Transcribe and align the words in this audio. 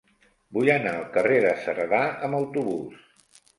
Vull 0.57 0.71
anar 0.75 0.93
al 1.01 1.05
carrer 1.17 1.37
de 1.45 1.53
Cerdà 1.67 2.01
amb 2.31 2.41
autobús. 2.41 3.07